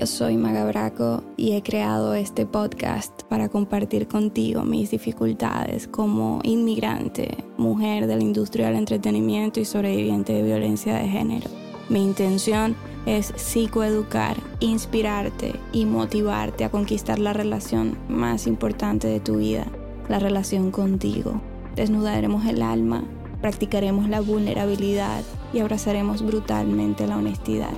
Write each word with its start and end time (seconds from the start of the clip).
Yo 0.00 0.06
soy 0.06 0.36
Maga 0.36 0.64
Braco 0.64 1.22
y 1.36 1.52
he 1.52 1.62
creado 1.62 2.14
este 2.14 2.46
podcast 2.46 3.22
para 3.28 3.48
compartir 3.48 4.08
contigo 4.08 4.64
mis 4.64 4.90
dificultades 4.90 5.86
como 5.86 6.40
inmigrante, 6.42 7.36
mujer 7.58 8.08
de 8.08 8.16
la 8.16 8.22
industria 8.24 8.66
del 8.66 8.76
entretenimiento 8.76 9.60
y 9.60 9.64
sobreviviente 9.64 10.32
de 10.32 10.42
violencia 10.42 10.96
de 10.96 11.06
género. 11.06 11.48
Mi 11.88 12.02
intención 12.02 12.74
es 13.06 13.32
psicoeducar, 13.36 14.36
inspirarte 14.58 15.52
y 15.70 15.86
motivarte 15.86 16.64
a 16.64 16.70
conquistar 16.70 17.20
la 17.20 17.32
relación 17.32 17.96
más 18.08 18.48
importante 18.48 19.06
de 19.06 19.20
tu 19.20 19.36
vida, 19.36 19.64
la 20.08 20.18
relación 20.18 20.72
contigo. 20.72 21.40
Desnudaremos 21.76 22.46
el 22.46 22.62
alma, 22.62 23.04
practicaremos 23.40 24.08
la 24.08 24.20
vulnerabilidad 24.20 25.22
y 25.52 25.60
abrazaremos 25.60 26.22
brutalmente 26.22 27.06
la 27.06 27.16
honestidad. 27.16 27.74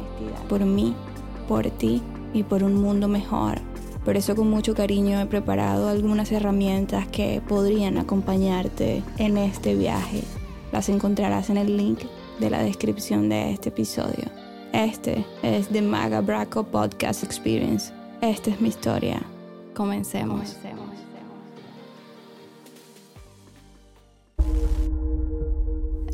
Por 0.49 0.65
mí, 0.65 0.95
por 1.49 1.71
ti 1.71 2.03
y 2.33 2.43
por 2.43 2.63
un 2.63 2.75
mundo 2.75 3.09
mejor. 3.09 3.59
Por 4.05 4.17
eso 4.17 4.37
con 4.37 4.49
mucho 4.49 4.75
cariño 4.75 5.21
he 5.21 5.27
preparado 5.27 5.89
algunas 5.89 6.31
herramientas 6.31 7.09
que 7.09 7.43
podrían 7.49 7.99
acompañarte 7.99 9.03
en 9.19 9.37
este 9.37 9.75
viaje. 9.75 10.23
Las 10.71 10.89
encontrarás 10.89 11.51
en 11.51 11.57
el 11.57 11.77
link 11.77 12.01
de 12.39 12.51
la 12.51 12.63
descripción 12.63 13.29
de 13.29 13.51
este 13.51 13.71
episodio. 13.71 14.25
Este 14.73 15.25
es 15.43 15.69
The 15.69 15.83
Maga 15.83 16.21
Braco 16.21 16.65
Podcast 16.65 17.25
Experience. 17.25 17.93
Esta 18.21 18.51
es 18.51 18.61
mi 18.61 18.69
historia. 18.69 19.23
Comencemos. 19.75 20.57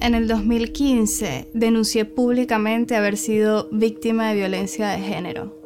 En 0.02 0.16
el 0.16 0.27
2015 0.27 1.51
denuncié 1.55 2.05
públicamente 2.05 2.97
haber 2.97 3.16
sido 3.16 3.69
víctima 3.70 4.30
de 4.30 4.34
violencia 4.34 4.88
de 4.88 4.98
género, 4.98 5.56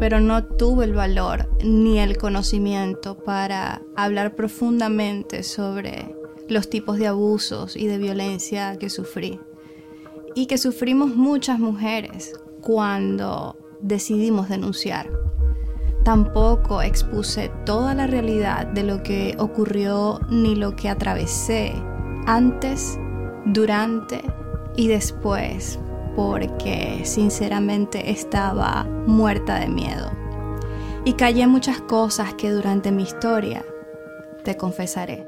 pero 0.00 0.20
no 0.20 0.46
tuve 0.46 0.86
el 0.86 0.94
valor 0.94 1.50
ni 1.62 1.98
el 1.98 2.16
conocimiento 2.16 3.18
para 3.18 3.82
hablar 3.94 4.36
profundamente 4.36 5.42
sobre 5.42 6.16
los 6.48 6.70
tipos 6.70 6.96
de 6.96 7.08
abusos 7.08 7.76
y 7.76 7.88
de 7.88 7.98
violencia 7.98 8.78
que 8.78 8.88
sufrí 8.88 9.38
y 10.34 10.46
que 10.46 10.56
sufrimos 10.56 11.14
muchas 11.14 11.58
mujeres 11.58 12.32
cuando 12.62 13.58
decidimos 13.82 14.48
denunciar. 14.48 15.10
Tampoco 16.06 16.80
expuse 16.80 17.50
toda 17.66 17.92
la 17.92 18.06
realidad 18.06 18.66
de 18.68 18.82
lo 18.82 19.02
que 19.02 19.36
ocurrió 19.38 20.20
ni 20.30 20.54
lo 20.54 20.74
que 20.74 20.88
atravesé 20.88 21.74
antes 22.24 22.98
durante 23.44 24.22
y 24.76 24.88
después, 24.88 25.78
porque 26.16 27.02
sinceramente 27.04 28.10
estaba 28.10 28.84
muerta 29.06 29.58
de 29.58 29.68
miedo. 29.68 30.10
Y 31.04 31.14
callé 31.14 31.46
muchas 31.46 31.80
cosas 31.80 32.34
que 32.34 32.50
durante 32.50 32.92
mi 32.92 33.02
historia 33.02 33.64
te 34.44 34.56
confesaré. 34.56 35.26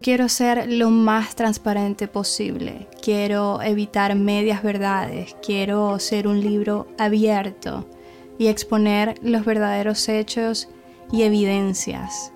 Quiero 0.00 0.28
ser 0.28 0.70
lo 0.70 0.90
más 0.90 1.34
transparente 1.34 2.06
posible, 2.06 2.86
quiero 3.02 3.60
evitar 3.60 4.14
medias 4.14 4.62
verdades, 4.62 5.34
quiero 5.44 5.98
ser 5.98 6.28
un 6.28 6.40
libro 6.40 6.86
abierto 6.96 7.86
y 8.38 8.48
exponer 8.48 9.18
los 9.22 9.44
verdaderos 9.44 10.08
hechos 10.08 10.68
y 11.12 11.22
evidencias. 11.22 12.32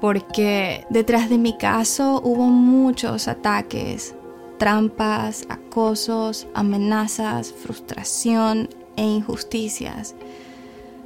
Porque 0.00 0.86
detrás 0.88 1.28
de 1.28 1.38
mi 1.38 1.56
caso 1.56 2.20
hubo 2.24 2.46
muchos 2.46 3.28
ataques, 3.28 4.14
trampas, 4.58 5.44
acosos, 5.48 6.46
amenazas, 6.54 7.52
frustración 7.52 8.68
e 8.96 9.02
injusticias. 9.02 10.14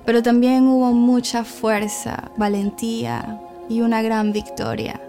Pero 0.05 0.23
también 0.23 0.69
hubo 0.69 0.93
mucha 0.93 1.45
fuerza, 1.45 2.31
valentía 2.37 3.41
y 3.69 3.81
una 3.81 4.03
gran 4.03 4.33
victoria. 4.33 5.01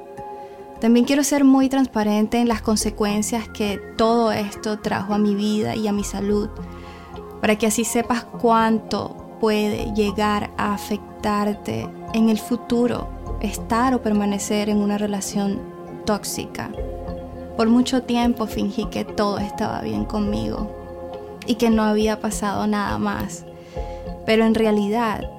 También 0.79 1.05
quiero 1.05 1.23
ser 1.23 1.43
muy 1.43 1.69
transparente 1.69 2.37
en 2.37 2.47
las 2.47 2.61
consecuencias 2.61 3.47
que 3.49 3.79
todo 3.97 4.31
esto 4.31 4.79
trajo 4.79 5.13
a 5.13 5.17
mi 5.17 5.35
vida 5.35 5.75
y 5.75 5.87
a 5.87 5.93
mi 5.93 6.03
salud 6.03 6.49
para 7.41 7.55
que 7.57 7.67
así 7.67 7.83
sepas 7.85 8.25
cuánto 8.41 9.37
puede 9.39 9.93
llegar 9.93 10.51
a 10.57 10.73
afectarte 10.73 11.89
en 12.13 12.29
el 12.29 12.39
futuro 12.39 13.07
estar 13.41 13.93
o 13.93 14.01
permanecer 14.01 14.69
en 14.69 14.77
una 14.77 14.97
relación 14.97 15.59
tóxica. 16.05 16.71
Por 17.57 17.69
mucho 17.69 18.03
tiempo 18.03 18.47
fingí 18.47 18.85
que 18.85 19.05
todo 19.05 19.37
estaba 19.37 19.81
bien 19.81 20.05
conmigo 20.05 20.69
y 21.45 21.55
que 21.55 21.69
no 21.69 21.83
había 21.83 22.19
pasado 22.19 22.67
nada 22.67 22.97
más, 22.97 23.45
pero 24.25 24.45
en 24.45 24.55
realidad 24.55 25.29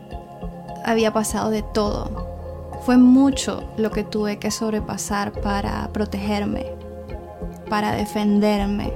había 0.84 1.12
pasado 1.12 1.50
de 1.50 1.62
todo. 1.62 2.26
Fue 2.82 2.96
mucho 2.96 3.64
lo 3.76 3.90
que 3.90 4.04
tuve 4.04 4.38
que 4.38 4.50
sobrepasar 4.50 5.32
para 5.32 5.88
protegerme, 5.92 6.66
para 7.68 7.92
defenderme, 7.92 8.92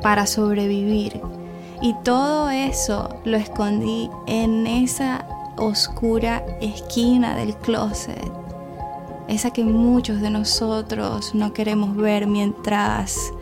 para 0.00 0.26
sobrevivir 0.26 1.20
y 1.80 1.94
todo 2.02 2.50
eso 2.50 3.08
lo 3.24 3.36
escondí 3.36 4.10
en 4.26 4.66
esa 4.66 5.26
oscura 5.56 6.44
esquina 6.60 7.36
del 7.36 7.56
closet. 7.56 8.30
Esa 9.28 9.50
que 9.50 9.62
muchos 9.62 10.20
de 10.20 10.30
nosotros 10.30 11.34
no 11.34 11.52
queremos 11.52 11.94
ver 11.96 12.26
mientras 12.26 13.32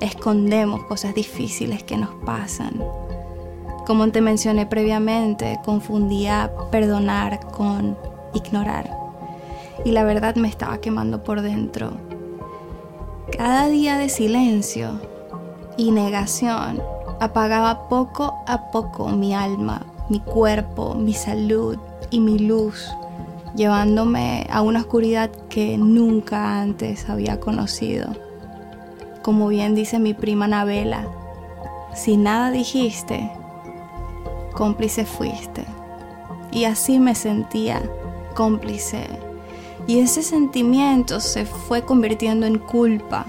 escondemos 0.00 0.84
cosas 0.84 1.14
difíciles 1.14 1.82
que 1.82 1.96
nos 1.96 2.10
pasan. 2.24 2.82
Como 3.86 4.08
te 4.10 4.20
mencioné 4.20 4.66
previamente, 4.66 5.58
confundía 5.64 6.52
perdonar 6.70 7.40
con 7.50 7.98
ignorar. 8.32 8.96
Y 9.84 9.90
la 9.90 10.04
verdad 10.04 10.36
me 10.36 10.48
estaba 10.48 10.78
quemando 10.78 11.24
por 11.24 11.42
dentro. 11.42 11.92
Cada 13.36 13.68
día 13.68 13.98
de 13.98 14.08
silencio 14.08 15.00
y 15.76 15.90
negación 15.90 16.80
apagaba 17.22 17.88
poco 17.88 18.42
a 18.48 18.72
poco 18.72 19.08
mi 19.08 19.32
alma, 19.32 19.82
mi 20.08 20.18
cuerpo, 20.18 20.94
mi 20.94 21.14
salud 21.14 21.78
y 22.10 22.18
mi 22.18 22.36
luz, 22.36 22.90
llevándome 23.54 24.48
a 24.50 24.60
una 24.60 24.80
oscuridad 24.80 25.30
que 25.48 25.78
nunca 25.78 26.60
antes 26.60 27.08
había 27.08 27.38
conocido. 27.38 28.08
Como 29.22 29.46
bien 29.46 29.76
dice 29.76 30.00
mi 30.00 30.14
prima 30.14 30.48
Nabela, 30.48 31.06
si 31.94 32.16
nada 32.16 32.50
dijiste, 32.50 33.30
cómplice 34.56 35.04
fuiste. 35.04 35.64
Y 36.50 36.64
así 36.64 36.98
me 36.98 37.14
sentía 37.14 37.80
cómplice. 38.34 39.06
Y 39.86 40.00
ese 40.00 40.24
sentimiento 40.24 41.20
se 41.20 41.44
fue 41.44 41.82
convirtiendo 41.82 42.46
en 42.46 42.58
culpa 42.58 43.21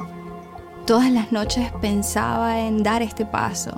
Todas 0.85 1.09
las 1.13 1.31
noches 1.31 1.71
pensaba 1.79 2.59
en 2.59 2.83
dar 2.83 3.01
este 3.01 3.25
paso 3.25 3.71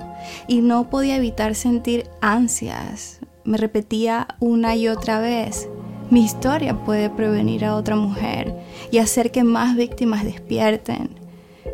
y 0.48 0.60
no 0.60 0.90
podía 0.90 1.16
evitar 1.16 1.54
sentir 1.54 2.10
ansias. 2.20 3.20
Me 3.44 3.58
repetía 3.58 4.26
una 4.40 4.74
y 4.74 4.88
otra 4.88 5.20
vez, 5.20 5.68
mi 6.10 6.24
historia 6.24 6.84
puede 6.84 7.08
prevenir 7.08 7.64
a 7.64 7.76
otra 7.76 7.94
mujer 7.94 8.56
y 8.90 8.98
hacer 8.98 9.30
que 9.30 9.44
más 9.44 9.76
víctimas 9.76 10.24
despierten. 10.24 11.10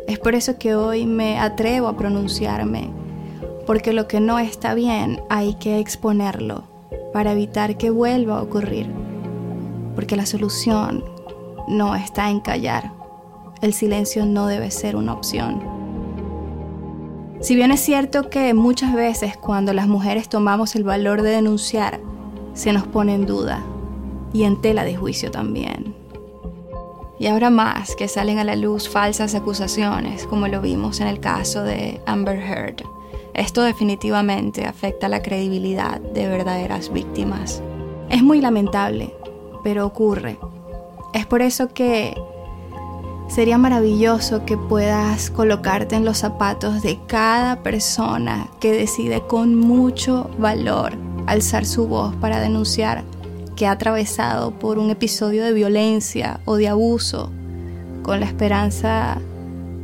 Es 0.07 0.19
por 0.19 0.35
eso 0.35 0.59
que 0.59 0.75
hoy 0.75 1.07
me 1.07 1.39
atrevo 1.39 1.87
a 1.87 1.97
pronunciarme, 1.97 2.91
porque 3.65 3.91
lo 3.91 4.07
que 4.07 4.19
no 4.19 4.37
está 4.37 4.75
bien 4.75 5.19
hay 5.31 5.55
que 5.55 5.79
exponerlo 5.79 6.65
para 7.11 7.31
evitar 7.31 7.75
que 7.75 7.89
vuelva 7.89 8.37
a 8.37 8.43
ocurrir, 8.43 8.87
porque 9.95 10.15
la 10.15 10.27
solución 10.27 11.03
no 11.67 11.95
está 11.95 12.29
en 12.29 12.39
callar 12.39 13.02
el 13.63 13.73
silencio 13.73 14.25
no 14.25 14.47
debe 14.47 14.71
ser 14.71 14.97
una 14.97 15.13
opción. 15.13 15.61
Si 17.39 17.55
bien 17.55 17.71
es 17.71 17.79
cierto 17.79 18.29
que 18.29 18.53
muchas 18.53 18.93
veces 18.93 19.37
cuando 19.37 19.71
las 19.71 19.87
mujeres 19.87 20.27
tomamos 20.27 20.75
el 20.75 20.83
valor 20.83 21.21
de 21.21 21.31
denunciar, 21.31 22.01
se 22.53 22.73
nos 22.73 22.85
pone 22.85 23.15
en 23.15 23.25
duda 23.25 23.63
y 24.33 24.43
en 24.43 24.59
tela 24.61 24.83
de 24.83 24.97
juicio 24.97 25.31
también. 25.31 25.95
Y 27.19 27.27
ahora 27.27 27.49
más 27.49 27.95
que 27.95 28.09
salen 28.09 28.37
a 28.37 28.43
la 28.43 28.57
luz 28.57 28.89
falsas 28.89 29.33
acusaciones, 29.33 30.27
como 30.27 30.49
lo 30.49 30.59
vimos 30.59 30.99
en 30.99 31.07
el 31.07 31.21
caso 31.21 31.63
de 31.63 32.01
Amber 32.05 32.39
Heard. 32.39 32.83
Esto 33.33 33.61
definitivamente 33.61 34.65
afecta 34.65 35.07
la 35.07 35.21
credibilidad 35.21 36.01
de 36.01 36.27
verdaderas 36.27 36.91
víctimas. 36.91 37.63
Es 38.09 38.21
muy 38.21 38.41
lamentable, 38.41 39.15
pero 39.63 39.85
ocurre. 39.85 40.37
Es 41.13 41.25
por 41.25 41.41
eso 41.41 41.69
que 41.69 42.13
Sería 43.33 43.57
maravilloso 43.57 44.45
que 44.45 44.57
puedas 44.57 45.31
colocarte 45.31 45.95
en 45.95 46.05
los 46.05 46.19
zapatos 46.19 46.83
de 46.83 46.99
cada 47.07 47.63
persona 47.63 48.47
que 48.59 48.71
decide 48.71 49.23
con 49.25 49.55
mucho 49.55 50.29
valor 50.37 50.95
alzar 51.25 51.65
su 51.65 51.87
voz 51.87 52.13
para 52.17 52.39
denunciar 52.39 53.03
que 53.55 53.65
ha 53.65 53.71
atravesado 53.71 54.59
por 54.59 54.77
un 54.77 54.91
episodio 54.91 55.43
de 55.43 55.51
violencia 55.51 56.41
o 56.45 56.57
de 56.57 56.67
abuso, 56.67 57.31
con 58.03 58.19
la 58.19 58.27
esperanza 58.27 59.19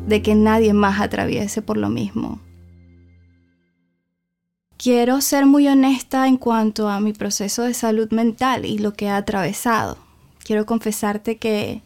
de 0.05 0.21
que 0.21 0.35
nadie 0.35 0.73
más 0.73 1.01
atraviese 1.01 1.63
por 1.63 1.77
lo 1.77 1.89
mismo. 1.89 2.39
Quiero 4.77 5.21
ser 5.21 5.47
muy 5.47 5.67
honesta 5.67 6.27
en 6.27 6.37
cuanto 6.37 6.87
a 6.87 6.99
mi 6.99 7.13
proceso 7.13 7.63
de 7.63 7.73
salud 7.73 8.11
mental 8.11 8.65
y 8.65 8.77
lo 8.77 8.93
que 8.93 9.05
he 9.05 9.09
atravesado. 9.09 9.97
Quiero 10.43 10.67
confesarte 10.67 11.37
que 11.37 11.81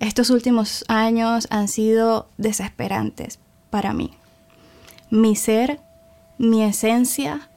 estos 0.00 0.30
últimos 0.30 0.84
años 0.88 1.46
han 1.50 1.68
sido 1.68 2.28
desesperantes 2.36 3.38
para 3.70 3.92
mí. 3.92 4.12
Mi 5.10 5.36
ser, 5.36 5.80
mi 6.38 6.62
esencia, 6.62 7.48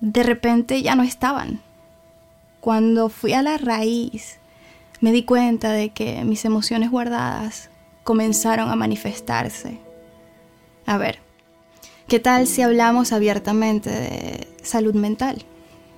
de 0.00 0.22
repente 0.22 0.82
ya 0.82 0.94
no 0.94 1.02
estaban. 1.02 1.60
Cuando 2.60 3.08
fui 3.08 3.32
a 3.32 3.42
la 3.42 3.56
raíz, 3.56 4.38
me 5.00 5.12
di 5.12 5.24
cuenta 5.24 5.72
de 5.72 5.90
que 5.90 6.24
mis 6.24 6.44
emociones 6.44 6.90
guardadas 6.90 7.70
comenzaron 8.04 8.70
a 8.70 8.76
manifestarse. 8.76 9.78
A 10.86 10.98
ver, 10.98 11.20
¿qué 12.06 12.18
tal 12.18 12.46
si 12.46 12.62
hablamos 12.62 13.12
abiertamente 13.12 13.90
de 13.90 14.48
salud 14.62 14.94
mental, 14.94 15.44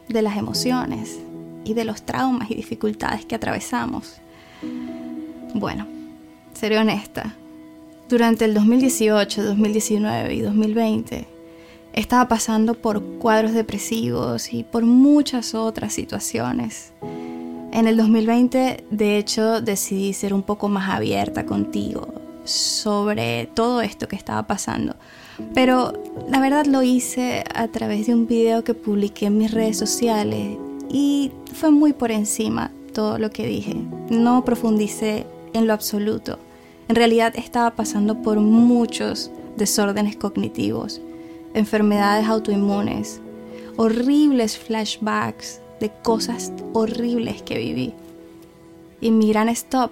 de 0.08 0.22
las 0.22 0.36
emociones 0.36 1.18
y 1.64 1.74
de 1.74 1.84
los 1.84 2.02
traumas 2.02 2.50
y 2.50 2.54
dificultades 2.54 3.24
que 3.24 3.34
atravesamos? 3.34 4.20
Bueno, 5.54 5.86
seré 6.54 6.78
honesta. 6.78 7.34
Durante 8.08 8.44
el 8.44 8.54
2018, 8.54 9.42
2019 9.42 10.34
y 10.34 10.40
2020 10.40 11.26
estaba 11.92 12.28
pasando 12.28 12.74
por 12.74 13.02
cuadros 13.18 13.52
depresivos 13.52 14.52
y 14.52 14.64
por 14.64 14.84
muchas 14.84 15.54
otras 15.54 15.92
situaciones. 15.92 16.92
En 17.72 17.86
el 17.86 17.96
2020, 17.96 18.84
de 18.90 19.18
hecho, 19.18 19.60
decidí 19.60 20.12
ser 20.12 20.34
un 20.34 20.42
poco 20.42 20.68
más 20.68 20.90
abierta 20.90 21.46
contigo 21.46 22.20
sobre 22.44 23.48
todo 23.54 23.80
esto 23.80 24.08
que 24.08 24.16
estaba 24.16 24.46
pasando. 24.46 24.96
Pero 25.54 25.92
la 26.28 26.40
verdad 26.40 26.66
lo 26.66 26.82
hice 26.82 27.44
a 27.54 27.68
través 27.68 28.06
de 28.06 28.14
un 28.14 28.26
video 28.26 28.64
que 28.64 28.74
publiqué 28.74 29.26
en 29.26 29.38
mis 29.38 29.52
redes 29.52 29.78
sociales 29.78 30.58
y 30.90 31.30
fue 31.54 31.70
muy 31.70 31.92
por 31.92 32.10
encima 32.10 32.70
todo 32.92 33.18
lo 33.18 33.30
que 33.30 33.46
dije. 33.46 33.76
No 34.10 34.44
profundicé 34.44 35.26
en 35.52 35.66
lo 35.66 35.72
absoluto. 35.72 36.38
En 36.88 36.96
realidad 36.96 37.34
estaba 37.36 37.70
pasando 37.76 38.20
por 38.22 38.40
muchos 38.40 39.30
desórdenes 39.56 40.16
cognitivos, 40.16 41.00
enfermedades 41.54 42.26
autoinmunes, 42.26 43.20
horribles 43.76 44.58
flashbacks 44.58 45.60
de 45.80 45.90
cosas 46.02 46.52
horribles 46.72 47.42
que 47.42 47.58
viví. 47.58 47.94
Y 49.00 49.10
mi 49.10 49.28
gran 49.30 49.48
stop 49.48 49.90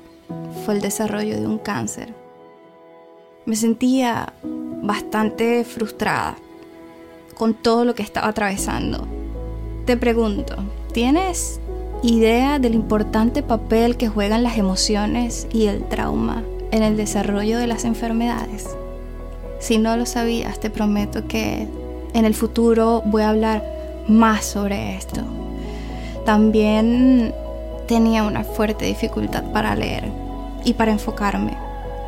fue 0.65 0.75
el 0.75 0.81
desarrollo 0.81 1.41
de 1.41 1.47
un 1.47 1.59
cáncer. 1.59 2.15
Me 3.47 3.57
sentía 3.57 4.33
bastante 4.83 5.65
frustrada 5.65 6.37
con 7.37 7.55
todo 7.55 7.85
lo 7.85 7.95
que 7.95 8.03
estaba 8.03 8.29
atravesando. 8.29 9.07
Te 9.87 9.97
pregunto, 9.97 10.57
¿tienes 10.93 11.61
idea 12.03 12.59
del 12.59 12.75
importante 12.75 13.43
papel 13.43 13.97
que 13.97 14.09
juegan 14.09 14.43
las 14.43 14.57
emociones 14.57 15.49
y 15.53 15.67
el 15.67 15.83
trauma 15.85 16.45
en 16.71 16.83
el 16.83 16.97
desarrollo 16.97 17.59
de 17.59 17.67
las 17.67 17.85
enfermedades. 17.85 18.69
Si 19.59 19.79
no 19.79 19.97
lo 19.97 20.07
sabías, 20.07 20.61
te 20.61 20.71
prometo 20.71 21.27
que 21.27 21.67
en 22.15 22.25
el 22.25 22.35
futuro 22.35 23.03
voy 23.07 23.23
a 23.23 23.31
hablar 23.31 23.65
más 24.07 24.45
sobre 24.45 24.97
esto. 24.97 25.23
También 26.25 27.35
tenía 27.89 28.23
una 28.23 28.45
fuerte 28.45 28.85
dificultad 28.85 29.45
para 29.53 29.75
leer 29.75 30.05
y 30.65 30.75
para 30.75 30.93
enfocarme. 30.93 31.57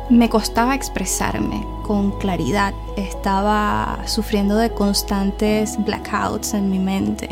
Me 0.09 0.29
costaba 0.29 0.75
expresarme 0.75 1.65
con 1.83 2.11
claridad. 2.19 2.73
Estaba 2.95 3.99
sufriendo 4.05 4.55
de 4.55 4.69
constantes 4.69 5.77
blackouts 5.83 6.53
en 6.53 6.69
mi 6.69 6.79
mente 6.79 7.29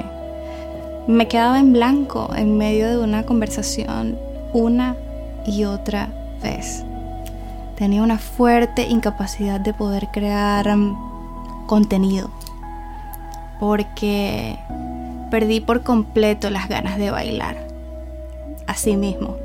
me 1.10 1.28
quedaba 1.28 1.60
en 1.60 1.74
blanco 1.74 2.30
en 2.36 2.56
medio 2.56 2.88
de 2.88 3.00
una 3.00 3.24
conversación 3.26 4.20
una 4.54 4.96
y 5.44 5.64
otra 5.64 6.10
vez. 6.44 6.86
Tenía 7.76 8.04
una 8.04 8.20
fuerte 8.20 8.84
incapacidad 8.88 9.60
de 9.60 9.74
poder 9.74 10.10
crear 10.14 10.76
mm, 10.76 11.66
contenido 11.66 12.30
porque 13.60 14.60
perdí 15.32 15.62
por 15.62 15.82
completo 15.82 16.52
las 16.52 16.70
ganas 16.70 16.98
de 17.00 17.10
bailar. 17.10 17.58
Así 18.68 18.96
mismo, 18.96 19.36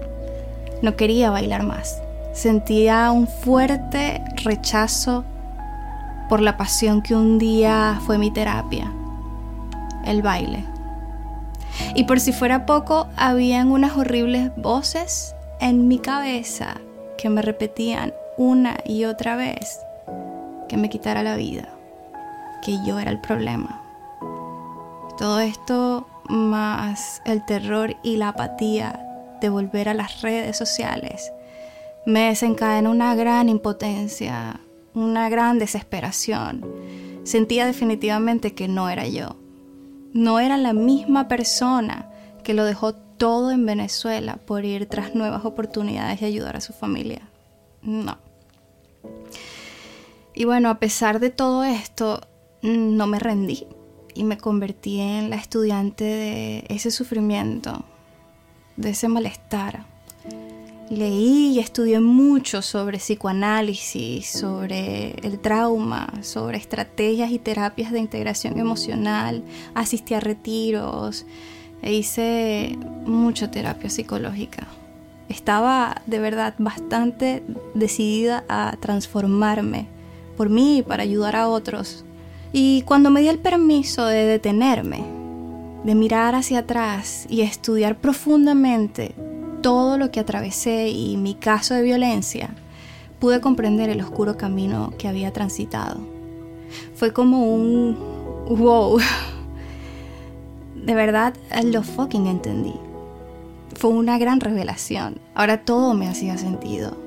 no 0.83 0.97
quería 0.97 1.31
bailar 1.31 1.63
más. 1.63 1.99
Sentía 2.35 3.11
un 3.11 3.27
fuerte 3.27 4.23
rechazo 4.45 5.25
por 6.29 6.43
la 6.43 6.59
pasión 6.59 7.01
que 7.01 7.17
un 7.17 7.39
día 7.39 7.99
fue 8.05 8.19
mi 8.19 8.31
terapia, 8.31 8.93
el 10.05 10.21
baile. 10.21 10.74
Y 11.95 12.05
por 12.05 12.21
si 12.21 12.33
fuera 12.33 12.67
poco, 12.67 13.09
habían 13.17 13.71
unas 13.71 13.97
horribles 13.97 14.51
voces 14.57 15.35
en 15.61 15.89
mi 15.89 15.99
cabeza 15.99 16.81
que 17.17 17.31
me 17.31 17.43
repetían 17.43 18.13
una 18.37 18.77
y 18.85 19.05
otra 19.05 19.37
vez 19.37 19.79
que 20.69 20.77
me 20.77 20.91
quitara 20.91 21.23
la 21.23 21.37
vida, 21.37 21.69
que 22.63 22.79
yo 22.85 22.99
era 22.99 23.11
el 23.11 23.21
problema. 23.21 23.81
Todo 25.19 25.41
esto 25.41 26.07
más 26.29 27.23
el 27.25 27.45
terror 27.45 27.97
y 28.03 28.17
la 28.17 28.31
apatía 28.31 29.01
de 29.41 29.49
volver 29.49 29.89
a 29.89 29.95
las 29.95 30.23
redes 30.23 30.57
sociales 30.57 31.33
me 32.07 32.29
desencadenó 32.29 32.91
una 32.91 33.15
gran 33.15 33.49
impotencia, 33.49 34.61
una 34.95 35.29
gran 35.29 35.59
desesperación. 35.59 36.65
Sentía 37.25 37.67
definitivamente 37.67 38.55
que 38.55 38.69
no 38.69 38.91
era 38.91 39.07
yo 39.07 39.37
no 40.15 40.39
era 40.39 40.57
la 40.57 40.73
misma 40.73 41.29
persona 41.29 42.09
que 42.43 42.55
lo 42.55 42.65
dejó 42.65 42.95
todo 42.95 43.51
en 43.51 43.67
Venezuela 43.67 44.37
por 44.37 44.65
ir 44.65 44.87
tras 44.87 45.15
nuevas 45.15 45.45
oportunidades 45.45 46.23
y 46.23 46.25
ayudar 46.25 46.57
a 46.57 46.61
su 46.61 46.73
familia. 46.73 47.29
No. 47.83 48.17
Y 50.33 50.45
bueno, 50.45 50.71
a 50.71 50.79
pesar 50.79 51.21
de 51.21 51.31
todo 51.31 51.65
esto, 51.65 52.21
no 52.63 53.07
me 53.07 53.19
rendí 53.19 53.67
y 54.15 54.25
me 54.25 54.39
convertí 54.39 55.01
en 55.01 55.31
la 55.31 55.37
estudiante 55.37 56.05
de 56.05 56.65
ese 56.69 56.91
sufrimiento, 56.91 57.85
de 58.77 58.91
ese 58.91 59.09
malestar 59.09 59.94
Leí 60.91 61.55
y 61.55 61.61
estudié 61.61 61.99
mucho 61.99 62.61
sobre 62.61 62.99
psicoanálisis, 62.99 64.27
sobre 64.27 65.13
el 65.23 65.39
trauma, 65.41 66.13
sobre 66.21 66.59
estrategias 66.59 67.31
y 67.31 67.39
terapias 67.39 67.91
de 67.91 68.01
integración 68.01 68.59
emocional, 68.59 69.43
asistí 69.75 70.13
a 70.13 70.21
retiros 70.21 71.25
e 71.81 71.95
hice 71.95 72.79
mucha 73.07 73.51
terapia 73.51 73.89
psicológica. 73.89 74.67
Estaba 75.31 76.03
de 76.05 76.19
verdad 76.19 76.55
bastante 76.59 77.43
decidida 77.75 78.45
a 78.49 78.77
transformarme 78.79 79.87
por 80.37 80.51
mí 80.51 80.79
y 80.79 80.83
para 80.83 81.03
ayudar 81.03 81.35
a 81.35 81.49
otros. 81.49 82.05
Y 82.53 82.83
cuando 82.83 83.09
me 83.09 83.23
di 83.23 83.29
el 83.29 83.39
permiso 83.39 84.05
de 84.05 84.27
detenerme, 84.27 85.03
de 85.83 85.95
mirar 85.95 86.35
hacia 86.35 86.61
atrás 86.61 87.27
y 87.31 87.41
estudiar 87.41 87.99
profundamente 87.99 89.15
todo 89.65 89.97
lo 89.97 90.11
que 90.11 90.21
atravesé 90.21 90.91
y 90.91 91.17
mi 91.17 91.35
caso 91.35 91.73
de 91.73 91.81
violencia, 91.81 92.51
pude 93.19 93.41
comprender 93.41 93.89
el 93.89 94.03
oscuro 94.03 94.37
camino 94.37 94.93
que 94.99 95.09
había 95.09 95.33
transitado. 95.33 96.01
Fue 96.95 97.15
como 97.15 97.51
un 97.51 97.97
wow. 98.51 98.99
De 100.75 100.95
verdad, 100.95 101.33
lo 101.65 101.83
fucking 101.83 102.27
entendí. 102.27 102.75
Fue 103.75 103.89
una 103.89 104.19
gran 104.19 104.41
revelación. 104.41 105.19
Ahora 105.35 105.65
todo 105.65 105.95
me 105.95 106.09
hacía 106.09 106.37
sentido. 106.37 106.99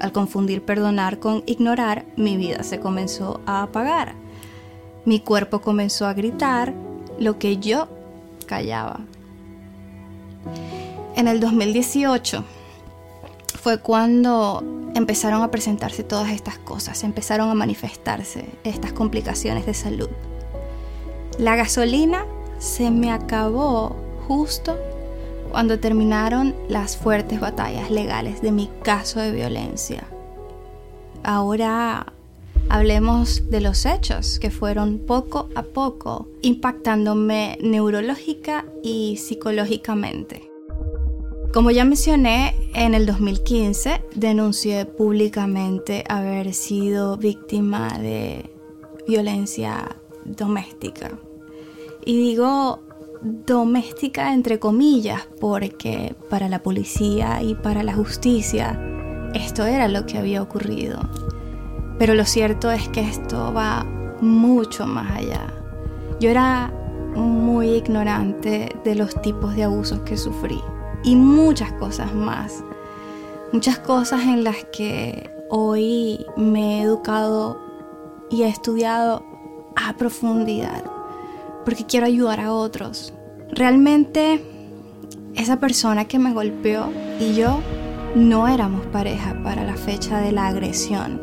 Al 0.00 0.12
confundir 0.12 0.64
perdonar 0.64 1.18
con 1.18 1.42
ignorar, 1.44 2.06
mi 2.16 2.38
vida 2.38 2.62
se 2.62 2.80
comenzó 2.80 3.42
a 3.44 3.64
apagar. 3.64 4.14
Mi 5.04 5.20
cuerpo 5.20 5.60
comenzó 5.60 6.06
a 6.06 6.14
gritar 6.14 6.72
lo 7.18 7.38
que 7.38 7.58
yo 7.58 7.86
callaba. 8.46 9.00
En 11.14 11.28
el 11.28 11.40
2018 11.40 12.44
fue 13.60 13.78
cuando 13.78 14.64
empezaron 14.94 15.42
a 15.42 15.50
presentarse 15.50 16.02
todas 16.02 16.30
estas 16.30 16.58
cosas, 16.58 17.04
empezaron 17.04 17.50
a 17.50 17.54
manifestarse 17.54 18.46
estas 18.64 18.92
complicaciones 18.92 19.66
de 19.66 19.74
salud. 19.74 20.08
La 21.38 21.54
gasolina 21.54 22.24
se 22.58 22.90
me 22.90 23.12
acabó 23.12 23.96
justo 24.26 24.78
cuando 25.50 25.78
terminaron 25.78 26.54
las 26.68 26.96
fuertes 26.96 27.40
batallas 27.40 27.90
legales 27.90 28.40
de 28.40 28.52
mi 28.52 28.70
caso 28.82 29.20
de 29.20 29.32
violencia. 29.32 30.04
Ahora 31.22 32.06
hablemos 32.68 33.50
de 33.50 33.60
los 33.60 33.84
hechos 33.84 34.38
que 34.38 34.50
fueron 34.50 34.98
poco 34.98 35.50
a 35.54 35.62
poco 35.62 36.28
impactándome 36.40 37.58
neurológica 37.60 38.64
y 38.82 39.18
psicológicamente. 39.18 40.51
Como 41.52 41.70
ya 41.70 41.84
mencioné, 41.84 42.54
en 42.72 42.94
el 42.94 43.04
2015 43.04 44.02
denuncié 44.14 44.86
públicamente 44.86 46.02
haber 46.08 46.54
sido 46.54 47.18
víctima 47.18 47.98
de 47.98 48.50
violencia 49.06 49.96
doméstica. 50.24 51.10
Y 52.06 52.16
digo 52.16 52.80
doméstica 53.20 54.32
entre 54.32 54.58
comillas 54.58 55.28
porque 55.40 56.16
para 56.30 56.48
la 56.48 56.62
policía 56.62 57.42
y 57.42 57.54
para 57.54 57.82
la 57.82 57.92
justicia 57.92 58.80
esto 59.34 59.66
era 59.66 59.88
lo 59.88 60.06
que 60.06 60.16
había 60.16 60.40
ocurrido. 60.40 61.00
Pero 61.98 62.14
lo 62.14 62.24
cierto 62.24 62.70
es 62.70 62.88
que 62.88 63.02
esto 63.02 63.52
va 63.52 63.84
mucho 64.22 64.86
más 64.86 65.18
allá. 65.18 65.52
Yo 66.18 66.30
era 66.30 66.72
muy 67.14 67.72
ignorante 67.72 68.74
de 68.84 68.94
los 68.94 69.20
tipos 69.20 69.54
de 69.54 69.64
abusos 69.64 70.00
que 70.00 70.16
sufrí 70.16 70.58
y 71.02 71.16
muchas 71.16 71.72
cosas 71.72 72.14
más. 72.14 72.62
Muchas 73.52 73.78
cosas 73.78 74.22
en 74.22 74.44
las 74.44 74.64
que 74.72 75.30
hoy 75.50 76.24
me 76.36 76.78
he 76.78 76.82
educado 76.82 77.60
y 78.30 78.42
he 78.42 78.48
estudiado 78.48 79.24
a 79.76 79.94
profundidad 79.94 80.84
porque 81.64 81.84
quiero 81.86 82.06
ayudar 82.06 82.40
a 82.40 82.52
otros. 82.52 83.12
Realmente 83.50 84.42
esa 85.34 85.60
persona 85.60 86.06
que 86.06 86.18
me 86.18 86.32
golpeó 86.32 86.90
y 87.20 87.34
yo 87.34 87.60
no 88.14 88.48
éramos 88.48 88.86
pareja 88.86 89.40
para 89.42 89.64
la 89.64 89.76
fecha 89.76 90.20
de 90.20 90.32
la 90.32 90.48
agresión. 90.48 91.20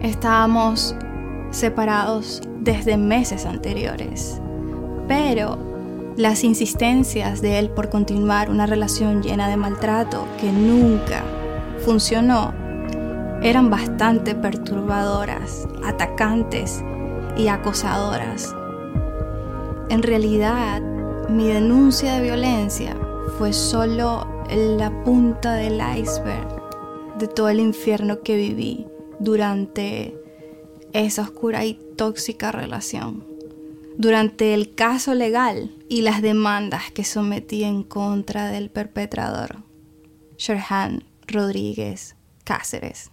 Estábamos 0.00 0.94
separados 1.50 2.42
desde 2.60 2.96
meses 2.96 3.44
anteriores, 3.44 4.40
pero 5.08 5.69
las 6.20 6.44
insistencias 6.44 7.40
de 7.40 7.58
él 7.58 7.70
por 7.70 7.88
continuar 7.88 8.50
una 8.50 8.66
relación 8.66 9.22
llena 9.22 9.48
de 9.48 9.56
maltrato 9.56 10.28
que 10.38 10.52
nunca 10.52 11.24
funcionó 11.82 12.52
eran 13.42 13.70
bastante 13.70 14.34
perturbadoras, 14.34 15.66
atacantes 15.82 16.84
y 17.38 17.48
acosadoras. 17.48 18.54
En 19.88 20.02
realidad, 20.02 20.82
mi 21.30 21.48
denuncia 21.48 22.16
de 22.16 22.22
violencia 22.22 22.94
fue 23.38 23.54
solo 23.54 24.26
la 24.50 24.90
punta 25.04 25.54
del 25.54 25.80
iceberg 25.96 26.48
de 27.18 27.28
todo 27.28 27.48
el 27.48 27.60
infierno 27.60 28.20
que 28.20 28.36
viví 28.36 28.86
durante 29.20 30.14
esa 30.92 31.22
oscura 31.22 31.64
y 31.64 31.80
tóxica 31.96 32.52
relación. 32.52 33.29
Durante 34.00 34.54
el 34.54 34.74
caso 34.74 35.12
legal 35.12 35.76
y 35.90 36.00
las 36.00 36.22
demandas 36.22 36.90
que 36.90 37.04
sometí 37.04 37.64
en 37.64 37.82
contra 37.82 38.46
del 38.46 38.70
perpetrador, 38.70 39.58
Sherhan 40.38 41.04
Rodríguez 41.26 42.16
Cáceres. 42.42 43.10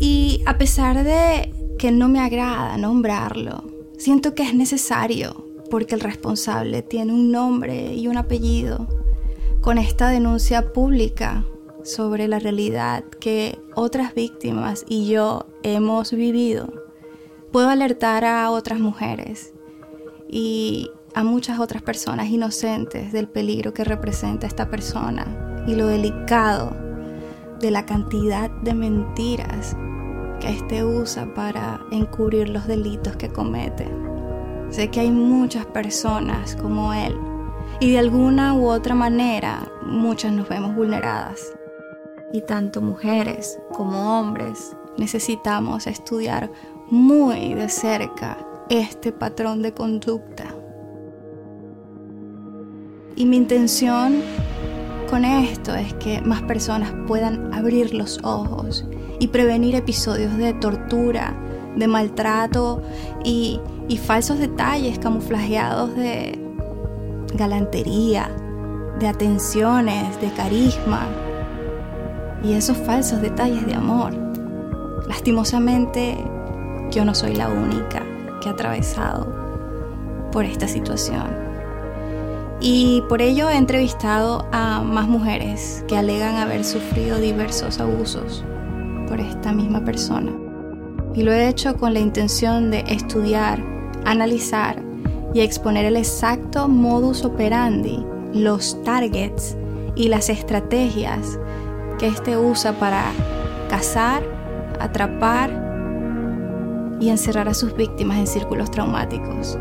Y 0.00 0.42
a 0.44 0.58
pesar 0.58 1.04
de 1.04 1.54
que 1.78 1.92
no 1.92 2.08
me 2.08 2.18
agrada 2.18 2.76
nombrarlo, 2.78 3.62
siento 3.96 4.34
que 4.34 4.42
es 4.42 4.54
necesario 4.54 5.46
porque 5.70 5.94
el 5.94 6.00
responsable 6.00 6.82
tiene 6.82 7.12
un 7.12 7.30
nombre 7.30 7.94
y 7.94 8.08
un 8.08 8.16
apellido. 8.16 8.88
Con 9.60 9.78
esta 9.78 10.08
denuncia 10.08 10.72
pública 10.72 11.44
sobre 11.84 12.26
la 12.26 12.40
realidad 12.40 13.04
que 13.20 13.56
otras 13.76 14.16
víctimas 14.16 14.84
y 14.88 15.06
yo 15.06 15.46
hemos 15.62 16.10
vivido, 16.10 16.72
puedo 17.52 17.68
alertar 17.68 18.24
a 18.24 18.50
otras 18.50 18.80
mujeres 18.80 19.52
y 20.28 20.90
a 21.14 21.24
muchas 21.24 21.58
otras 21.60 21.82
personas 21.82 22.28
inocentes 22.28 23.12
del 23.12 23.28
peligro 23.28 23.72
que 23.72 23.84
representa 23.84 24.46
esta 24.46 24.68
persona 24.68 25.64
y 25.66 25.74
lo 25.74 25.86
delicado 25.86 26.76
de 27.60 27.70
la 27.70 27.86
cantidad 27.86 28.50
de 28.50 28.74
mentiras 28.74 29.76
que 30.40 30.50
éste 30.50 30.84
usa 30.84 31.32
para 31.34 31.80
encubrir 31.90 32.48
los 32.50 32.66
delitos 32.66 33.16
que 33.16 33.30
comete. 33.30 33.88
Sé 34.70 34.88
que 34.88 35.00
hay 35.00 35.10
muchas 35.10 35.64
personas 35.66 36.56
como 36.56 36.92
él 36.92 37.16
y 37.80 37.92
de 37.92 37.98
alguna 37.98 38.54
u 38.54 38.68
otra 38.68 38.94
manera 38.94 39.70
muchas 39.82 40.32
nos 40.32 40.48
vemos 40.48 40.74
vulneradas. 40.74 41.52
Y 42.32 42.42
tanto 42.42 42.82
mujeres 42.82 43.58
como 43.72 44.18
hombres 44.18 44.76
necesitamos 44.98 45.86
estudiar 45.86 46.50
muy 46.90 47.54
de 47.54 47.68
cerca 47.68 48.45
este 48.68 49.12
patrón 49.12 49.62
de 49.62 49.72
conducta. 49.72 50.54
Y 53.14 53.24
mi 53.24 53.36
intención 53.36 54.22
con 55.08 55.24
esto 55.24 55.74
es 55.74 55.94
que 55.94 56.20
más 56.20 56.42
personas 56.42 56.92
puedan 57.06 57.54
abrir 57.54 57.94
los 57.94 58.18
ojos 58.24 58.84
y 59.20 59.28
prevenir 59.28 59.74
episodios 59.74 60.36
de 60.36 60.52
tortura, 60.54 61.34
de 61.76 61.86
maltrato 61.86 62.82
y, 63.24 63.60
falsos 64.04 64.38
detalles 64.38 64.98
camuflajeados 64.98 65.94
de 65.96 66.38
galantería, 67.34 68.28
de 68.98 69.08
atenciones, 69.08 70.20
de 70.20 70.30
carisma 70.32 71.06
y 72.42 72.52
esos 72.52 72.76
falsos 72.76 73.22
detalles 73.22 73.64
de 73.66 73.74
amor. 73.74 74.12
Lastimosamente, 75.08 76.18
yo 76.90 77.04
no 77.04 77.14
soy 77.14 77.34
la 77.34 77.48
única 77.48 78.02
que 78.40 78.48
ha 78.48 78.52
atravesado 78.52 79.26
por 80.32 80.44
esta 80.44 80.68
situación. 80.68 81.46
Y 82.60 83.02
por 83.08 83.20
ello 83.20 83.50
he 83.50 83.56
entrevistado 83.56 84.46
a 84.52 84.82
más 84.82 85.08
mujeres 85.08 85.84
que 85.88 85.96
alegan 85.96 86.36
haber 86.36 86.64
sufrido 86.64 87.18
diversos 87.18 87.80
abusos 87.80 88.44
por 89.08 89.20
esta 89.20 89.52
misma 89.52 89.84
persona. 89.84 90.32
Y 91.14 91.22
lo 91.22 91.32
he 91.32 91.48
hecho 91.48 91.76
con 91.76 91.94
la 91.94 92.00
intención 92.00 92.70
de 92.70 92.80
estudiar, 92.88 93.62
analizar 94.04 94.82
y 95.34 95.40
exponer 95.40 95.84
el 95.84 95.96
exacto 95.96 96.68
modus 96.68 97.24
operandi, 97.24 98.04
los 98.32 98.82
targets 98.84 99.56
y 99.94 100.08
las 100.08 100.28
estrategias 100.28 101.38
que 101.98 102.08
éste 102.08 102.36
usa 102.36 102.72
para 102.78 103.04
cazar, 103.68 104.22
atrapar 104.80 105.65
y 107.00 107.08
encerrar 107.08 107.48
a 107.48 107.54
sus 107.54 107.74
víctimas 107.74 108.18
en 108.18 108.26
círculos 108.26 108.70
traumáticos 108.70 109.58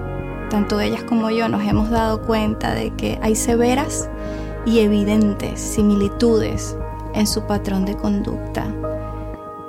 tanto 0.50 0.80
ellas 0.80 1.04
como 1.04 1.30
yo 1.32 1.50
nos 1.50 1.64
hemos 1.64 1.90
dado 1.90 2.22
cuenta 2.22 2.74
de 2.74 2.96
que 2.96 3.20
hay 3.22 3.36
severas 3.36 4.10
y 4.66 4.80
evidentes 4.80 5.60
similitudes 5.60 6.78
en 7.14 7.28
su 7.28 7.46
patrón 7.46 7.86
de 7.86 7.96
conducta 7.98 8.74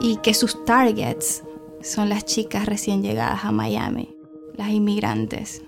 y 0.00 0.18
que 0.18 0.34
sus 0.34 0.64
targets 0.64 1.42
son 1.82 2.08
las 2.08 2.24
chicas 2.24 2.66
recién 2.66 3.02
llegadas 3.02 3.44
a 3.44 3.52
Miami, 3.52 4.16
las 4.54 4.70
inmigrantes. 4.70 5.62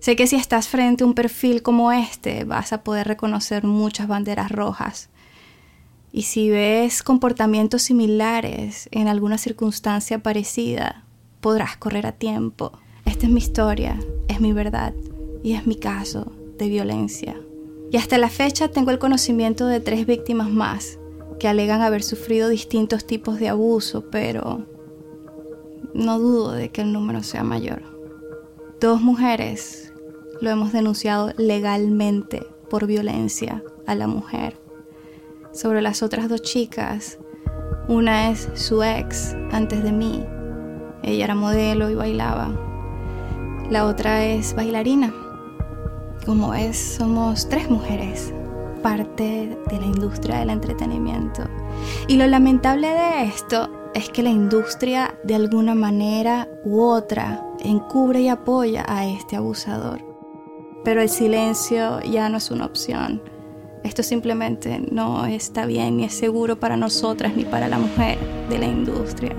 Sé 0.00 0.14
que 0.14 0.26
si 0.26 0.36
estás 0.36 0.68
frente 0.68 1.02
a 1.02 1.06
un 1.06 1.14
perfil 1.14 1.62
como 1.62 1.92
este 1.92 2.44
vas 2.44 2.72
a 2.72 2.84
poder 2.84 3.08
reconocer 3.08 3.64
muchas 3.64 4.06
banderas 4.06 4.50
rojas. 4.50 5.10
Y 6.12 6.22
si 6.22 6.50
ves 6.50 7.02
comportamientos 7.02 7.82
similares 7.82 8.88
en 8.92 9.08
alguna 9.08 9.38
circunstancia 9.38 10.22
parecida, 10.22 11.04
podrás 11.40 11.76
correr 11.76 12.06
a 12.06 12.12
tiempo. 12.12 12.72
Esta 13.04 13.26
es 13.26 13.32
mi 13.32 13.40
historia, 13.40 13.98
es 14.28 14.40
mi 14.40 14.52
verdad 14.52 14.94
y 15.42 15.52
es 15.52 15.66
mi 15.66 15.76
caso 15.76 16.32
de 16.58 16.68
violencia. 16.68 17.36
Y 17.90 17.96
hasta 17.96 18.18
la 18.18 18.28
fecha 18.28 18.68
tengo 18.68 18.90
el 18.90 18.98
conocimiento 18.98 19.66
de 19.66 19.80
tres 19.80 20.06
víctimas 20.06 20.50
más 20.50 20.98
que 21.38 21.48
alegan 21.48 21.82
haber 21.82 22.02
sufrido 22.02 22.48
distintos 22.48 23.06
tipos 23.06 23.38
de 23.38 23.48
abuso, 23.48 24.10
pero 24.10 24.66
no 25.94 26.18
dudo 26.18 26.52
de 26.52 26.70
que 26.70 26.82
el 26.82 26.92
número 26.92 27.22
sea 27.22 27.44
mayor. 27.44 27.82
Dos 28.80 29.00
mujeres 29.00 29.92
lo 30.40 30.50
hemos 30.50 30.72
denunciado 30.72 31.32
legalmente 31.36 32.46
por 32.68 32.86
violencia 32.86 33.62
a 33.86 33.94
la 33.94 34.06
mujer. 34.06 34.67
Sobre 35.58 35.82
las 35.82 36.04
otras 36.04 36.28
dos 36.28 36.42
chicas, 36.42 37.18
una 37.88 38.30
es 38.30 38.48
su 38.54 38.84
ex 38.84 39.34
antes 39.50 39.82
de 39.82 39.90
mí 39.90 40.24
ella 41.02 41.24
era 41.24 41.34
modelo 41.34 41.88
y 41.88 41.94
bailaba. 41.94 42.50
La 43.70 43.86
otra 43.86 44.24
es 44.24 44.54
bailarina. 44.54 45.12
Como 46.26 46.54
es, 46.54 46.76
somos 46.76 47.48
tres 47.48 47.70
mujeres, 47.70 48.32
parte 48.82 49.58
de 49.70 49.80
la 49.80 49.86
industria 49.86 50.38
del 50.38 50.50
entretenimiento. 50.50 51.44
Y 52.08 52.16
lo 52.16 52.26
lamentable 52.26 52.88
de 52.88 53.24
esto 53.24 53.90
es 53.94 54.10
que 54.10 54.22
la 54.22 54.30
industria 54.30 55.18
de 55.24 55.34
alguna 55.34 55.74
manera 55.74 56.46
u 56.64 56.82
otra 56.82 57.42
encubre 57.60 58.20
y 58.20 58.28
apoya 58.28 58.84
a 58.86 59.06
este 59.06 59.36
abusador. 59.36 60.04
Pero 60.84 61.00
el 61.00 61.08
silencio 61.08 62.00
ya 62.02 62.28
no 62.28 62.36
es 62.36 62.50
una 62.50 62.66
opción. 62.66 63.22
Esto 63.84 64.02
simplemente 64.02 64.80
no 64.90 65.26
está 65.26 65.66
bien 65.66 65.96
ni 65.98 66.04
es 66.04 66.14
seguro 66.14 66.58
para 66.58 66.76
nosotras 66.76 67.34
ni 67.36 67.44
para 67.44 67.68
la 67.68 67.78
mujer 67.78 68.18
de 68.48 68.58
la 68.58 68.66
industria. 68.66 69.34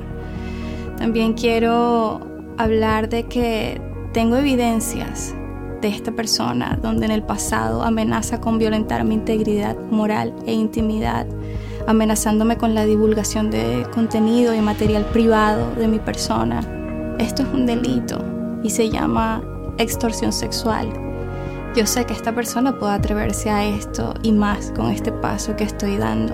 También 0.97 1.33
quiero 1.33 2.19
hablar 2.57 3.09
de 3.09 3.23
que 3.23 3.81
tengo 4.13 4.37
evidencias 4.37 5.33
de 5.81 5.87
esta 5.87 6.11
persona, 6.11 6.77
donde 6.81 7.05
en 7.05 7.11
el 7.11 7.23
pasado 7.23 7.83
amenaza 7.83 8.41
con 8.41 8.57
violentar 8.59 9.03
mi 9.05 9.15
integridad 9.15 9.77
moral 9.91 10.35
e 10.45 10.53
intimidad, 10.53 11.25
amenazándome 11.87 12.57
con 12.57 12.75
la 12.75 12.85
divulgación 12.85 13.49
de 13.49 13.87
contenido 13.93 14.53
y 14.53 14.61
material 14.61 15.05
privado 15.05 15.73
de 15.75 15.87
mi 15.87 15.99
persona. 15.99 16.59
Esto 17.17 17.43
es 17.43 17.49
un 17.53 17.65
delito 17.65 18.23
y 18.63 18.69
se 18.69 18.89
llama 18.89 19.41
extorsión 19.77 20.33
sexual. 20.33 21.08
Yo 21.75 21.85
sé 21.85 22.05
que 22.05 22.13
esta 22.13 22.33
persona 22.33 22.77
puede 22.79 22.93
atreverse 22.93 23.51
a 23.51 23.63
esto 23.63 24.15
y 24.23 24.31
más 24.31 24.71
con 24.75 24.89
este 24.89 25.11
paso 25.11 25.55
que 25.55 25.65
estoy 25.65 25.97
dando. 25.97 26.33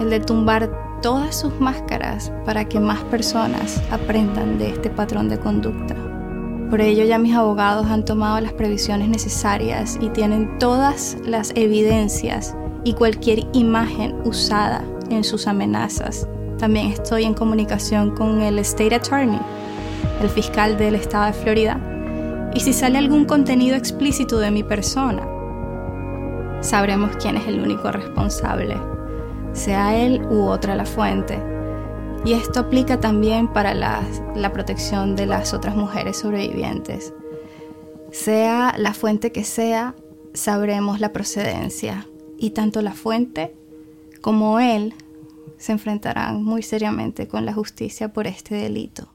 El 0.00 0.10
de 0.10 0.18
tumbar 0.18 0.98
todas 1.02 1.36
sus 1.36 1.58
máscaras 1.60 2.32
para 2.44 2.64
que 2.64 2.80
más 2.80 3.00
personas 3.04 3.80
aprendan 3.92 4.58
de 4.58 4.70
este 4.70 4.90
patrón 4.90 5.28
de 5.28 5.38
conducta. 5.38 5.94
Por 6.68 6.80
ello 6.80 7.04
ya 7.04 7.16
mis 7.18 7.36
abogados 7.36 7.86
han 7.86 8.04
tomado 8.04 8.40
las 8.40 8.52
previsiones 8.52 9.08
necesarias 9.08 9.96
y 10.00 10.08
tienen 10.08 10.58
todas 10.58 11.16
las 11.24 11.52
evidencias 11.54 12.56
y 12.82 12.94
cualquier 12.94 13.46
imagen 13.52 14.16
usada 14.24 14.84
en 15.10 15.22
sus 15.22 15.46
amenazas. 15.46 16.26
También 16.58 16.88
estoy 16.88 17.22
en 17.22 17.34
comunicación 17.34 18.10
con 18.16 18.42
el 18.42 18.58
State 18.58 18.96
Attorney, 18.96 19.38
el 20.20 20.28
fiscal 20.28 20.76
del 20.76 20.96
estado 20.96 21.26
de 21.26 21.32
Florida, 21.34 21.93
y 22.54 22.60
si 22.60 22.72
sale 22.72 22.98
algún 22.98 23.24
contenido 23.24 23.76
explícito 23.76 24.38
de 24.38 24.50
mi 24.50 24.62
persona, 24.62 25.28
sabremos 26.60 27.16
quién 27.16 27.36
es 27.36 27.46
el 27.48 27.60
único 27.60 27.90
responsable, 27.90 28.76
sea 29.52 29.96
él 29.96 30.22
u 30.30 30.44
otra 30.44 30.76
la 30.76 30.86
fuente. 30.86 31.42
Y 32.24 32.32
esto 32.32 32.60
aplica 32.60 33.00
también 33.00 33.48
para 33.48 33.74
la, 33.74 34.00
la 34.34 34.52
protección 34.52 35.14
de 35.14 35.26
las 35.26 35.52
otras 35.52 35.76
mujeres 35.76 36.16
sobrevivientes. 36.16 37.12
Sea 38.12 38.74
la 38.78 38.94
fuente 38.94 39.30
que 39.30 39.44
sea, 39.44 39.94
sabremos 40.32 41.00
la 41.00 41.12
procedencia 41.12 42.06
y 42.38 42.50
tanto 42.50 42.80
la 42.80 42.92
fuente 42.92 43.54
como 44.22 44.58
él 44.58 44.94
se 45.58 45.72
enfrentarán 45.72 46.42
muy 46.42 46.62
seriamente 46.62 47.28
con 47.28 47.44
la 47.44 47.52
justicia 47.52 48.12
por 48.12 48.26
este 48.26 48.54
delito. 48.54 49.13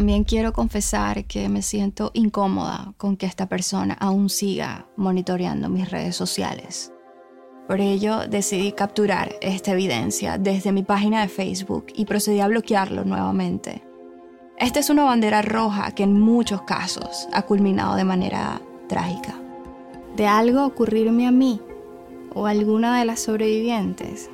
También 0.00 0.24
quiero 0.24 0.54
confesar 0.54 1.26
que 1.26 1.50
me 1.50 1.60
siento 1.60 2.10
incómoda 2.14 2.94
con 2.96 3.18
que 3.18 3.26
esta 3.26 3.50
persona 3.50 3.92
aún 4.00 4.30
siga 4.30 4.86
monitoreando 4.96 5.68
mis 5.68 5.90
redes 5.90 6.16
sociales. 6.16 6.90
Por 7.68 7.82
ello 7.82 8.26
decidí 8.26 8.72
capturar 8.72 9.34
esta 9.42 9.72
evidencia 9.72 10.38
desde 10.38 10.72
mi 10.72 10.82
página 10.84 11.20
de 11.20 11.28
Facebook 11.28 11.88
y 11.94 12.06
procedí 12.06 12.40
a 12.40 12.48
bloquearlo 12.48 13.04
nuevamente. 13.04 13.84
Esta 14.56 14.80
es 14.80 14.88
una 14.88 15.04
bandera 15.04 15.42
roja 15.42 15.90
que 15.90 16.04
en 16.04 16.18
muchos 16.18 16.62
casos 16.62 17.28
ha 17.34 17.42
culminado 17.42 17.94
de 17.94 18.04
manera 18.04 18.62
trágica. 18.88 19.34
De 20.16 20.26
algo 20.26 20.64
ocurrirme 20.64 21.26
a 21.26 21.30
mí 21.30 21.60
o 22.32 22.46
a 22.46 22.52
alguna 22.52 22.98
de 22.98 23.04
las 23.04 23.20
sobrevivientes, 23.20 24.30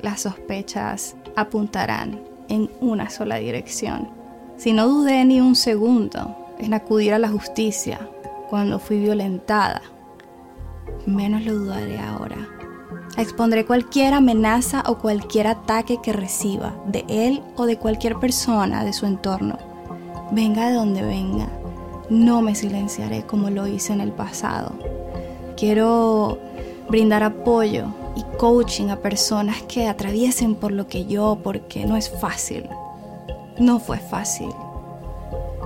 las 0.00 0.22
sospechas 0.22 1.14
apuntarán 1.36 2.22
en 2.48 2.70
una 2.80 3.10
sola 3.10 3.36
dirección. 3.36 4.19
Si 4.60 4.74
no 4.74 4.88
dudé 4.88 5.24
ni 5.24 5.40
un 5.40 5.56
segundo 5.56 6.36
en 6.58 6.74
acudir 6.74 7.14
a 7.14 7.18
la 7.18 7.30
justicia 7.30 7.98
cuando 8.50 8.78
fui 8.78 8.98
violentada, 8.98 9.80
menos 11.06 11.46
lo 11.46 11.54
dudaré 11.54 11.98
ahora. 11.98 12.36
Expondré 13.16 13.64
cualquier 13.64 14.12
amenaza 14.12 14.84
o 14.86 14.98
cualquier 14.98 15.46
ataque 15.46 16.02
que 16.02 16.12
reciba 16.12 16.74
de 16.86 17.06
él 17.08 17.42
o 17.56 17.64
de 17.64 17.78
cualquier 17.78 18.16
persona 18.16 18.84
de 18.84 18.92
su 18.92 19.06
entorno. 19.06 19.56
Venga 20.30 20.68
de 20.68 20.74
donde 20.74 21.00
venga, 21.00 21.48
no 22.10 22.42
me 22.42 22.54
silenciaré 22.54 23.22
como 23.22 23.48
lo 23.48 23.66
hice 23.66 23.94
en 23.94 24.02
el 24.02 24.12
pasado. 24.12 24.74
Quiero 25.56 26.38
brindar 26.86 27.22
apoyo 27.22 27.86
y 28.14 28.24
coaching 28.36 28.90
a 28.90 28.96
personas 28.96 29.62
que 29.62 29.88
atraviesen 29.88 30.54
por 30.54 30.70
lo 30.70 30.86
que 30.86 31.06
yo, 31.06 31.38
porque 31.42 31.86
no 31.86 31.96
es 31.96 32.10
fácil. 32.10 32.68
No 33.60 33.78
fue 33.78 33.98
fácil. 33.98 34.50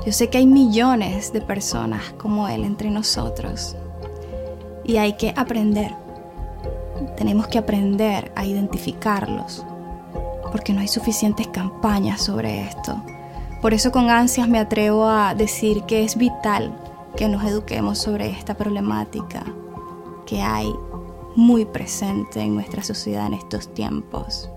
Yo 0.04 0.12
sé 0.12 0.28
que 0.28 0.36
hay 0.36 0.46
millones 0.46 1.32
de 1.32 1.40
personas 1.40 2.12
como 2.18 2.46
él 2.48 2.64
entre 2.64 2.90
nosotros 2.90 3.74
y 4.84 4.98
hay 4.98 5.14
que 5.14 5.32
aprender 5.34 6.04
tenemos 7.16 7.46
que 7.48 7.58
aprender 7.58 8.32
a 8.34 8.44
identificarlos, 8.44 9.64
porque 10.50 10.72
no 10.72 10.80
hay 10.80 10.88
suficientes 10.88 11.48
campañas 11.48 12.22
sobre 12.22 12.62
esto. 12.62 13.02
Por 13.60 13.74
eso 13.74 13.92
con 13.92 14.10
ansias 14.10 14.48
me 14.48 14.58
atrevo 14.58 15.08
a 15.08 15.34
decir 15.34 15.82
que 15.84 16.04
es 16.04 16.16
vital 16.16 16.76
que 17.16 17.28
nos 17.28 17.44
eduquemos 17.44 17.98
sobre 17.98 18.28
esta 18.28 18.54
problemática 18.54 19.44
que 20.26 20.42
hay 20.42 20.72
muy 21.36 21.64
presente 21.64 22.40
en 22.40 22.54
nuestra 22.54 22.82
sociedad 22.82 23.26
en 23.26 23.34
estos 23.34 23.72
tiempos. 23.72 24.50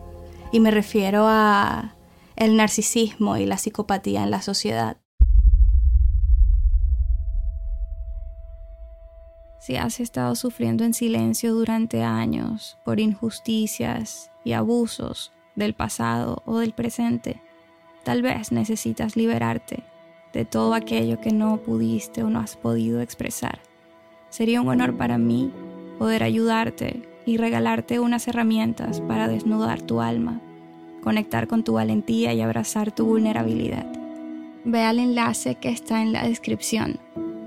Y 0.51 0.59
me 0.59 0.71
refiero 0.71 1.25
a 1.27 1.93
el 2.37 2.55
narcisismo 2.55 3.35
y 3.37 3.45
la 3.45 3.57
psicopatía 3.57 4.23
en 4.23 4.31
la 4.31 4.41
sociedad. 4.41 4.97
si 9.67 9.75
has 9.75 9.99
estado 9.99 10.33
sufriendo 10.35 10.85
en 10.85 10.93
silencio 10.93 11.53
durante 11.53 12.01
años 12.01 12.77
por 12.85 13.01
injusticias 13.01 14.31
y 14.45 14.53
abusos 14.53 15.33
del 15.55 15.73
pasado 15.73 16.41
o 16.45 16.59
del 16.59 16.71
presente, 16.71 17.41
tal 18.05 18.21
vez 18.21 18.53
necesitas 18.53 19.17
liberarte 19.17 19.83
de 20.31 20.45
todo 20.45 20.73
aquello 20.73 21.19
que 21.19 21.33
no 21.33 21.57
pudiste 21.57 22.23
o 22.23 22.29
no 22.29 22.39
has 22.39 22.55
podido 22.55 23.01
expresar. 23.01 23.59
Sería 24.29 24.61
un 24.61 24.69
honor 24.69 24.95
para 24.95 25.17
mí 25.17 25.51
poder 25.99 26.23
ayudarte 26.23 27.01
y 27.25 27.35
regalarte 27.35 27.99
unas 27.99 28.25
herramientas 28.29 29.01
para 29.01 29.27
desnudar 29.27 29.81
tu 29.81 29.99
alma, 29.99 30.39
conectar 31.01 31.47
con 31.47 31.63
tu 31.63 31.73
valentía 31.73 32.33
y 32.33 32.41
abrazar 32.41 32.93
tu 32.93 33.05
vulnerabilidad. 33.05 33.85
Ve 34.65 34.81
al 34.81 34.99
enlace 34.99 35.55
que 35.55 35.69
está 35.69 36.01
en 36.01 36.13
la 36.13 36.23
descripción, 36.23 36.99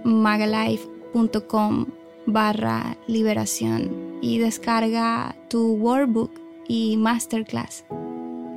magalife.com 0.05 1.87
barra 2.27 2.97
liberación 3.07 4.19
y 4.21 4.39
descarga 4.39 5.37
tu 5.49 5.75
workbook 5.75 6.33
y 6.69 6.97
masterclass. 6.97 7.85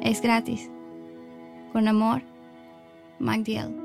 Es 0.02 0.22
gratis. 0.22 0.70
Con 1.72 1.88
amor, 1.88 2.22
Magdiel. 3.20 3.76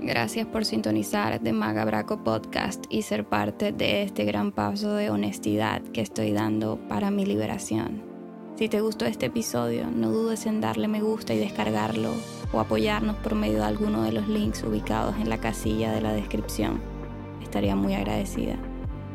Gracias 0.00 0.46
por 0.46 0.64
sintonizar 0.64 1.40
de 1.40 1.52
Magabraco 1.52 2.22
Podcast 2.24 2.84
y 2.88 3.02
ser 3.02 3.24
parte 3.24 3.72
de 3.72 4.02
este 4.02 4.24
gran 4.24 4.52
paso 4.52 4.94
de 4.94 5.10
honestidad 5.10 5.82
que 5.82 6.00
estoy 6.00 6.32
dando 6.32 6.78
para 6.88 7.10
mi 7.10 7.24
liberación. 7.24 8.13
Si 8.56 8.68
te 8.68 8.80
gustó 8.80 9.04
este 9.04 9.26
episodio, 9.26 9.90
no 9.90 10.12
dudes 10.12 10.46
en 10.46 10.60
darle 10.60 10.86
me 10.86 11.00
gusta 11.00 11.34
y 11.34 11.38
descargarlo 11.38 12.10
o 12.52 12.60
apoyarnos 12.60 13.16
por 13.16 13.34
medio 13.34 13.58
de 13.58 13.64
alguno 13.64 14.04
de 14.04 14.12
los 14.12 14.28
links 14.28 14.62
ubicados 14.62 15.16
en 15.16 15.28
la 15.28 15.38
casilla 15.38 15.90
de 15.90 16.00
la 16.00 16.12
descripción. 16.12 16.80
Estaría 17.42 17.74
muy 17.74 17.94
agradecida 17.94 18.54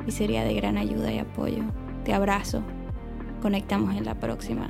y 0.05 0.11
sería 0.11 0.43
de 0.43 0.55
gran 0.55 0.77
ayuda 0.77 1.13
y 1.13 1.19
apoyo. 1.19 1.63
Te 2.03 2.13
abrazo. 2.13 2.63
Conectamos 3.41 3.95
en 3.95 4.03
la 4.03 4.15
próxima. 4.15 4.69